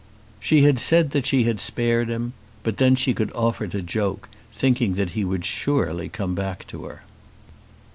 She 0.39 0.63
had 0.63 0.79
said 0.79 1.11
that 1.11 1.27
she 1.27 1.43
had 1.43 1.59
spared 1.59 2.09
him; 2.09 2.33
but 2.63 2.77
then 2.77 2.95
she 2.95 3.13
could 3.13 3.31
afford 3.35 3.69
to 3.69 3.83
joke, 3.83 4.29
thinking 4.51 4.95
that 4.95 5.11
he 5.11 5.23
would 5.23 5.45
surely 5.45 6.09
come 6.09 6.33
back 6.33 6.65
to 6.69 6.85
her. 6.85 7.03